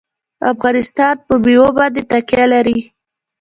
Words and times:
افغانستان 0.53 1.15
په 1.27 1.33
مېوې 1.43 1.69
باندې 1.77 2.01
تکیه 2.11 2.45
لري. 2.53 2.79